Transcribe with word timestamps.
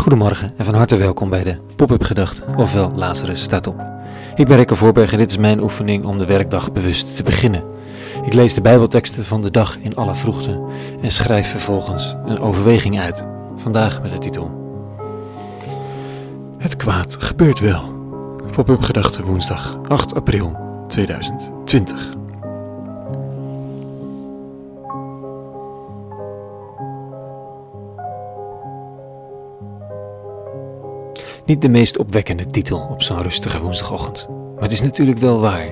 Goedemorgen 0.00 0.52
en 0.56 0.64
van 0.64 0.74
harte 0.74 0.96
welkom 0.96 1.30
bij 1.30 1.44
de 1.44 1.56
Pop-up 1.76 2.02
Gedachte, 2.02 2.44
ofwel 2.56 2.92
Lazarus 2.94 3.42
staat 3.42 3.66
op. 3.66 3.84
Ik 4.34 4.46
ben 4.46 4.56
Rikke 4.56 4.74
Voorberg 4.74 5.12
en 5.12 5.18
dit 5.18 5.30
is 5.30 5.36
mijn 5.36 5.62
oefening 5.62 6.04
om 6.04 6.18
de 6.18 6.24
werkdag 6.24 6.72
bewust 6.72 7.16
te 7.16 7.22
beginnen. 7.22 7.64
Ik 8.24 8.32
lees 8.32 8.54
de 8.54 8.60
Bijbelteksten 8.60 9.24
van 9.24 9.42
de 9.42 9.50
dag 9.50 9.78
in 9.78 9.96
alle 9.96 10.14
vroegte 10.14 10.60
en 11.02 11.10
schrijf 11.10 11.50
vervolgens 11.50 12.16
een 12.24 12.40
overweging 12.40 13.00
uit. 13.00 13.24
Vandaag 13.56 14.02
met 14.02 14.10
de 14.10 14.18
titel 14.18 14.50
Het 16.58 16.76
kwaad 16.76 17.16
gebeurt 17.18 17.58
wel. 17.58 17.82
Pop-up 18.52 18.82
Gedachte 18.82 19.24
woensdag 19.24 19.78
8 19.88 20.14
april 20.14 20.56
2020. 20.88 22.19
Niet 31.50 31.62
de 31.62 31.68
meest 31.68 31.98
opwekkende 31.98 32.46
titel 32.46 32.88
op 32.90 33.02
zo'n 33.02 33.22
rustige 33.22 33.60
woensdagochtend, 33.60 34.28
maar 34.54 34.62
het 34.62 34.72
is 34.72 34.82
natuurlijk 34.82 35.18
wel 35.18 35.40
waar. 35.40 35.66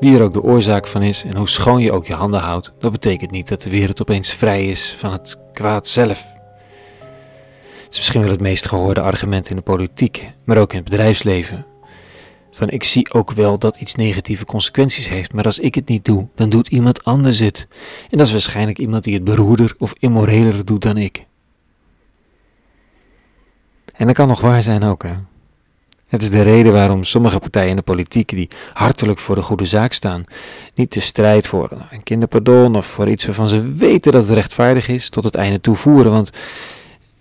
Wie 0.00 0.16
er 0.16 0.22
ook 0.22 0.32
de 0.32 0.42
oorzaak 0.42 0.86
van 0.86 1.02
is 1.02 1.24
en 1.24 1.36
hoe 1.36 1.48
schoon 1.48 1.80
je 1.80 1.92
ook 1.92 2.06
je 2.06 2.14
handen 2.14 2.40
houdt, 2.40 2.72
dat 2.78 2.92
betekent 2.92 3.30
niet 3.30 3.48
dat 3.48 3.62
de 3.62 3.70
wereld 3.70 4.00
opeens 4.00 4.32
vrij 4.32 4.66
is 4.66 4.94
van 4.98 5.12
het 5.12 5.36
kwaad 5.52 5.86
zelf. 5.86 6.26
Het 7.84 7.90
is 7.90 7.96
misschien 7.96 8.20
wel 8.20 8.30
het 8.30 8.40
meest 8.40 8.68
gehoorde 8.68 9.00
argument 9.00 9.50
in 9.50 9.56
de 9.56 9.62
politiek, 9.62 10.32
maar 10.44 10.58
ook 10.58 10.72
in 10.72 10.78
het 10.78 10.90
bedrijfsleven. 10.90 11.66
Van 12.50 12.68
ik 12.68 12.84
zie 12.84 13.12
ook 13.12 13.32
wel 13.32 13.58
dat 13.58 13.76
iets 13.76 13.94
negatieve 13.94 14.44
consequenties 14.44 15.08
heeft, 15.08 15.32
maar 15.32 15.44
als 15.44 15.58
ik 15.58 15.74
het 15.74 15.88
niet 15.88 16.04
doe, 16.04 16.28
dan 16.34 16.48
doet 16.48 16.68
iemand 16.68 17.04
anders 17.04 17.38
het. 17.38 17.66
En 18.10 18.18
dat 18.18 18.26
is 18.26 18.32
waarschijnlijk 18.32 18.78
iemand 18.78 19.04
die 19.04 19.14
het 19.14 19.24
beroerder 19.24 19.74
of 19.78 19.94
immoreler 19.98 20.64
doet 20.64 20.82
dan 20.82 20.96
ik. 20.96 21.25
En 23.96 24.06
dat 24.06 24.14
kan 24.14 24.28
nog 24.28 24.40
waar 24.40 24.62
zijn 24.62 24.82
ook, 24.82 25.02
hè. 25.02 25.14
Het 26.06 26.22
is 26.22 26.30
de 26.30 26.42
reden 26.42 26.72
waarom 26.72 27.04
sommige 27.04 27.38
partijen 27.38 27.70
in 27.70 27.76
de 27.76 27.82
politiek 27.82 28.28
die 28.28 28.48
hartelijk 28.72 29.18
voor 29.18 29.34
de 29.34 29.42
goede 29.42 29.64
zaak 29.64 29.92
staan, 29.92 30.24
niet 30.74 30.92
de 30.92 31.00
strijd 31.00 31.46
voor 31.46 31.70
een 31.90 32.02
kinderpardon 32.02 32.76
of 32.76 32.86
voor 32.86 33.08
iets 33.08 33.26
waarvan 33.26 33.48
ze 33.48 33.72
weten 33.72 34.12
dat 34.12 34.22
het 34.22 34.32
rechtvaardig 34.32 34.88
is, 34.88 35.08
tot 35.08 35.24
het 35.24 35.34
einde 35.34 35.60
toevoeren. 35.60 36.12
Want 36.12 36.30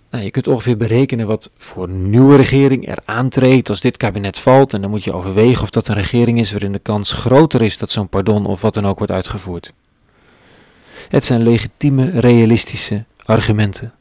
nou, 0.10 0.24
je 0.24 0.32
kunt 0.32 0.48
ongeveer 0.48 0.78
berekenen 0.78 1.28
wat 1.28 1.50
voor 1.58 1.90
nieuwe 1.90 2.36
regering 2.36 2.88
er 2.88 2.98
aantreedt 3.06 3.70
als 3.70 3.82
dit 3.82 3.98
kabinet 3.98 4.40
valt. 4.40 4.74
En 4.74 4.82
dan 4.82 4.90
moet 4.90 5.04
je 5.04 5.14
overwegen 5.14 5.64
of 5.64 5.70
dat 5.70 5.88
een 5.88 5.96
regering 5.96 6.40
is 6.40 6.52
waarin 6.52 6.72
de 6.72 6.80
kans 6.80 7.12
groter 7.12 7.62
is 7.62 7.78
dat 7.78 7.92
zo'n 7.92 8.10
pardon 8.10 8.46
of 8.46 8.62
wat 8.62 8.74
dan 8.74 8.86
ook 8.86 8.98
wordt 8.98 9.14
uitgevoerd. 9.14 9.74
Het 11.10 11.26
zijn 11.26 11.44
legitieme, 11.44 12.20
realistische 12.20 13.04
argumenten. 13.26 13.94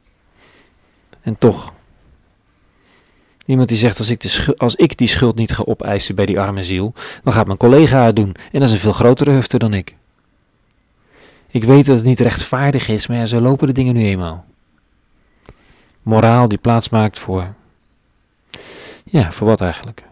En 1.20 1.38
toch, 1.38 1.72
Iemand 3.45 3.69
die 3.69 3.77
zegt, 3.77 3.98
als 3.98 4.11
ik, 4.11 4.20
de 4.20 4.55
als 4.56 4.75
ik 4.75 4.97
die 4.97 5.09
schuld 5.09 5.37
niet 5.37 5.53
ga 5.53 5.62
opeisen 5.67 6.14
bij 6.14 6.27
die 6.27 6.41
arme 6.41 6.62
ziel, 6.62 6.92
dan 7.23 7.33
gaat 7.33 7.47
mijn 7.47 7.59
collega 7.59 8.05
het 8.05 8.17
doen. 8.17 8.34
En 8.53 8.61
dat 8.61 8.62
is 8.62 8.73
een 8.73 8.81
veel 8.81 8.92
grotere 8.92 9.31
hufte 9.31 9.59
dan 9.59 9.75
ik. 9.75 9.95
Ik 11.50 11.65
weet 11.65 11.87
dat 11.87 11.97
het 11.97 12.06
niet 12.06 12.20
rechtvaardig 12.20 12.89
is, 12.89 13.06
maar 13.06 13.27
zo 13.27 13.41
lopen 13.41 13.67
de 13.67 13.72
dingen 13.72 13.95
nu 13.95 14.05
eenmaal. 14.05 14.45
Moraal 16.03 16.48
die 16.48 16.59
plaats 16.59 16.89
maakt 16.89 17.19
voor. 17.19 17.55
Ja, 19.05 19.33
voor 19.33 19.47
wat 19.47 19.61
eigenlijk? 19.61 20.03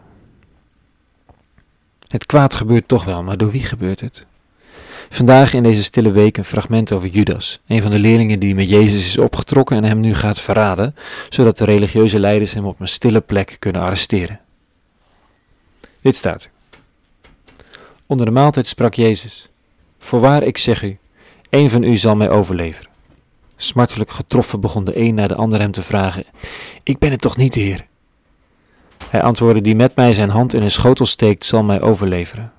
Het 2.07 2.25
kwaad 2.25 2.53
gebeurt 2.53 2.87
toch 2.87 3.03
wel, 3.03 3.23
maar 3.23 3.37
door 3.37 3.51
wie 3.51 3.63
gebeurt 3.63 3.99
het? 3.99 4.25
Vandaag 5.09 5.53
in 5.53 5.63
deze 5.63 5.83
stille 5.83 6.11
week 6.11 6.37
een 6.37 6.45
fragment 6.45 6.91
over 6.91 7.07
Judas, 7.07 7.59
een 7.67 7.81
van 7.81 7.91
de 7.91 7.99
leerlingen 7.99 8.39
die 8.39 8.55
met 8.55 8.69
Jezus 8.69 9.05
is 9.05 9.17
opgetrokken 9.17 9.77
en 9.77 9.83
hem 9.83 9.99
nu 9.99 10.13
gaat 10.13 10.39
verraden, 10.39 10.95
zodat 11.29 11.57
de 11.57 11.65
religieuze 11.65 12.19
leiders 12.19 12.53
hem 12.53 12.65
op 12.65 12.79
een 12.79 12.87
stille 12.87 13.21
plek 13.21 13.55
kunnen 13.59 13.81
arresteren. 13.81 14.39
Dit 16.01 16.15
staat 16.15 16.49
Onder 18.05 18.25
de 18.25 18.31
maaltijd 18.31 18.67
sprak 18.67 18.93
Jezus: 18.93 19.49
Voorwaar, 19.99 20.43
ik 20.43 20.57
zeg 20.57 20.83
u, 20.83 20.97
een 21.49 21.69
van 21.69 21.83
u 21.83 21.97
zal 21.97 22.15
mij 22.15 22.29
overleveren. 22.29 22.91
Smartelijk 23.55 24.11
getroffen 24.11 24.59
begon 24.59 24.83
de 24.83 24.99
een 24.99 25.15
na 25.15 25.27
de 25.27 25.35
ander 25.35 25.59
hem 25.59 25.71
te 25.71 25.81
vragen: 25.81 26.23
Ik 26.83 26.97
ben 26.97 27.11
het 27.11 27.21
toch 27.21 27.37
niet, 27.37 27.55
Heer? 27.55 27.85
Hij 29.09 29.21
antwoordde: 29.21 29.61
Die 29.61 29.75
met 29.75 29.95
mij 29.95 30.13
zijn 30.13 30.29
hand 30.29 30.53
in 30.53 30.61
een 30.61 30.71
schotel 30.71 31.05
steekt, 31.05 31.45
zal 31.45 31.63
mij 31.63 31.81
overleveren. 31.81 32.51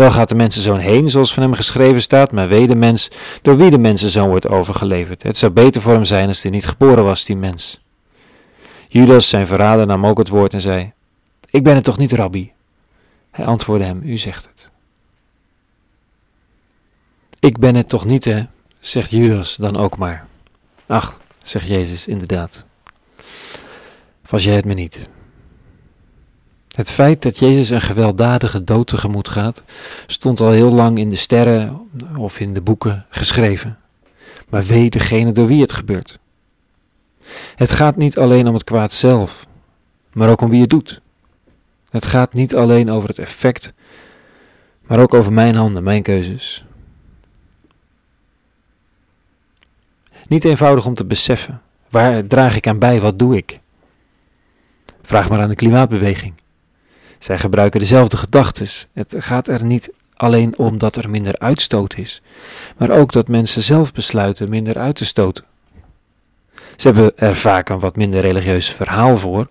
Wel 0.00 0.10
gaat 0.10 0.28
de 0.28 0.34
mensenzoon 0.34 0.78
heen, 0.78 1.10
zoals 1.10 1.34
van 1.34 1.42
hem 1.42 1.52
geschreven 1.52 2.02
staat, 2.02 2.32
maar 2.32 2.48
wee 2.48 2.66
de 2.66 2.74
mens 2.74 3.10
door 3.42 3.56
wie 3.56 3.70
de 3.70 3.78
mensenzoon 3.78 4.28
wordt 4.28 4.48
overgeleverd. 4.48 5.22
Het 5.22 5.38
zou 5.38 5.52
beter 5.52 5.82
voor 5.82 5.92
hem 5.92 6.04
zijn 6.04 6.26
als 6.26 6.42
hij 6.42 6.50
niet 6.50 6.66
geboren 6.66 7.04
was, 7.04 7.24
die 7.24 7.36
mens. 7.36 7.80
Judas, 8.88 9.28
zijn 9.28 9.46
verrader, 9.46 9.86
nam 9.86 10.06
ook 10.06 10.18
het 10.18 10.28
woord 10.28 10.52
en 10.52 10.60
zei: 10.60 10.92
Ik 11.50 11.62
ben 11.62 11.74
het 11.74 11.84
toch 11.84 11.98
niet, 11.98 12.12
rabbi? 12.12 12.52
Hij 13.30 13.44
antwoordde 13.44 13.86
hem: 13.86 14.02
U 14.04 14.16
zegt 14.16 14.48
het. 14.54 14.70
Ik 17.38 17.58
ben 17.58 17.74
het 17.74 17.88
toch 17.88 18.04
niet, 18.04 18.24
hè? 18.24 18.42
zegt 18.78 19.10
Judas 19.10 19.56
dan 19.56 19.76
ook 19.76 19.96
maar. 19.96 20.26
Ach, 20.86 21.20
zegt 21.42 21.66
Jezus 21.66 22.06
inderdaad. 22.06 22.64
Was 24.28 24.44
jij 24.44 24.54
het 24.54 24.64
me 24.64 24.74
niet? 24.74 25.08
Het 26.70 26.90
feit 26.90 27.22
dat 27.22 27.38
Jezus 27.38 27.70
een 27.70 27.80
gewelddadige 27.80 28.64
dood 28.64 28.86
tegemoet 28.86 29.28
gaat, 29.28 29.62
stond 30.06 30.40
al 30.40 30.50
heel 30.50 30.72
lang 30.72 30.98
in 30.98 31.10
de 31.10 31.16
sterren 31.16 31.88
of 32.16 32.40
in 32.40 32.54
de 32.54 32.60
boeken 32.60 33.06
geschreven. 33.08 33.78
Maar 34.48 34.64
wee 34.64 34.90
degene 34.90 35.32
door 35.32 35.46
wie 35.46 35.60
het 35.60 35.72
gebeurt. 35.72 36.18
Het 37.54 37.70
gaat 37.70 37.96
niet 37.96 38.18
alleen 38.18 38.48
om 38.48 38.54
het 38.54 38.64
kwaad 38.64 38.92
zelf, 38.92 39.46
maar 40.12 40.28
ook 40.28 40.40
om 40.40 40.50
wie 40.50 40.60
het 40.60 40.70
doet. 40.70 41.00
Het 41.90 42.06
gaat 42.06 42.32
niet 42.32 42.56
alleen 42.56 42.90
over 42.90 43.08
het 43.08 43.18
effect, 43.18 43.72
maar 44.86 45.00
ook 45.00 45.14
over 45.14 45.32
mijn 45.32 45.54
handen, 45.54 45.82
mijn 45.82 46.02
keuzes. 46.02 46.64
Niet 50.28 50.44
eenvoudig 50.44 50.86
om 50.86 50.94
te 50.94 51.04
beseffen. 51.04 51.62
Waar 51.88 52.26
draag 52.26 52.56
ik 52.56 52.66
aan 52.66 52.78
bij? 52.78 53.00
Wat 53.00 53.18
doe 53.18 53.36
ik? 53.36 53.60
Vraag 55.02 55.28
maar 55.28 55.40
aan 55.40 55.48
de 55.48 55.54
klimaatbeweging. 55.54 56.32
Zij 57.20 57.38
gebruiken 57.38 57.80
dezelfde 57.80 58.16
gedachten. 58.16 58.66
Het 58.92 59.14
gaat 59.18 59.48
er 59.48 59.64
niet 59.64 59.90
alleen 60.14 60.58
om 60.58 60.78
dat 60.78 60.96
er 60.96 61.10
minder 61.10 61.38
uitstoot 61.38 61.96
is, 61.96 62.22
maar 62.76 62.90
ook 62.90 63.12
dat 63.12 63.28
mensen 63.28 63.62
zelf 63.62 63.92
besluiten 63.92 64.48
minder 64.48 64.78
uit 64.78 64.94
te 64.94 65.04
stoten. 65.04 65.44
Ze 66.76 66.88
hebben 66.88 67.12
er 67.16 67.36
vaak 67.36 67.68
een 67.68 67.78
wat 67.78 67.96
minder 67.96 68.20
religieus 68.20 68.70
verhaal 68.70 69.16
voor, 69.16 69.48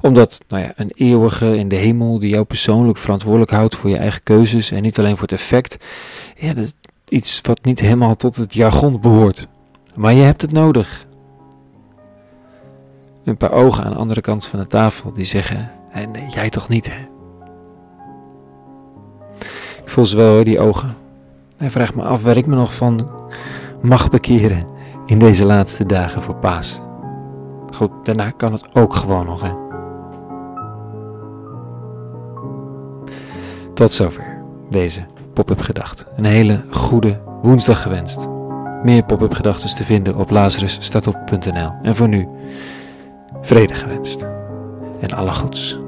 omdat 0.00 0.40
nou 0.48 0.62
ja, 0.62 0.72
een 0.76 0.90
eeuwige 0.94 1.56
in 1.56 1.68
de 1.68 1.76
hemel 1.76 2.18
die 2.18 2.30
jou 2.30 2.44
persoonlijk 2.44 2.98
verantwoordelijk 2.98 3.50
houdt 3.50 3.76
voor 3.76 3.90
je 3.90 3.96
eigen 3.96 4.22
keuzes 4.22 4.70
en 4.70 4.82
niet 4.82 4.98
alleen 4.98 5.16
voor 5.16 5.28
het 5.28 5.38
effect, 5.40 5.76
ja, 6.36 6.52
dat 6.52 6.74
iets 7.08 7.40
wat 7.42 7.64
niet 7.64 7.80
helemaal 7.80 8.16
tot 8.16 8.36
het 8.36 8.54
jargon 8.54 9.00
behoort. 9.00 9.46
Maar 9.94 10.12
je 10.12 10.22
hebt 10.22 10.42
het 10.42 10.52
nodig. 10.52 11.06
Een 13.24 13.36
paar 13.36 13.52
ogen 13.52 13.84
aan 13.84 13.92
de 13.92 13.98
andere 13.98 14.20
kant 14.20 14.46
van 14.46 14.58
de 14.58 14.66
tafel 14.66 15.12
die 15.12 15.24
zeggen: 15.24 15.70
en 15.94 16.10
nee, 16.10 16.26
jij 16.28 16.50
toch 16.50 16.68
niet, 16.68 16.90
hè? 16.90 17.00
Ik 19.82 19.90
voel 19.90 20.06
ze 20.06 20.16
wel 20.16 20.32
hoor, 20.34 20.44
die 20.44 20.60
ogen. 20.60 20.94
Hij 21.56 21.70
vraagt 21.70 21.94
me 21.94 22.02
af 22.02 22.22
waar 22.22 22.36
ik 22.36 22.46
me 22.46 22.54
nog 22.54 22.74
van 22.74 23.10
mag 23.82 24.10
bekeren 24.10 24.66
in 25.06 25.18
deze 25.18 25.44
laatste 25.44 25.86
dagen 25.86 26.22
voor 26.22 26.34
Paas. 26.34 26.80
Goed, 27.74 27.90
daarna 28.02 28.30
kan 28.30 28.52
het 28.52 28.74
ook 28.74 28.94
gewoon 28.94 29.26
nog, 29.26 29.42
hè? 29.42 29.52
Tot 33.74 33.92
zover 33.92 34.42
deze 34.70 35.04
pop-up 35.32 35.60
gedachte. 35.60 36.06
Een 36.16 36.24
hele 36.24 36.64
goede 36.70 37.20
woensdag 37.42 37.82
gewenst. 37.82 38.28
Meer 38.82 39.04
pop-up 39.04 39.32
gedachten 39.32 39.76
te 39.76 39.84
vinden 39.84 40.16
op 40.16 40.30
lazarusstatop.nl. 40.30 41.72
En 41.82 41.96
voor 41.96 42.08
nu, 42.08 42.28
vrede 43.40 43.74
gewenst. 43.74 44.26
En 45.00 45.12
alle 45.12 45.32
goeds. 45.32 45.83